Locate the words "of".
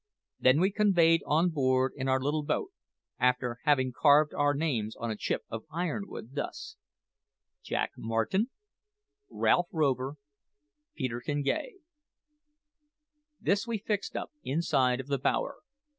5.51-5.65, 14.99-15.05